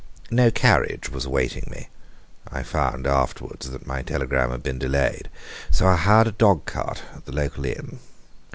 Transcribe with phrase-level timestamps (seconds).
[0.31, 1.87] No carriage was awaiting me
[2.51, 5.29] (I found afterwards that my telegram had been delayed),
[5.69, 7.99] so I hired a dogcart at the local inn.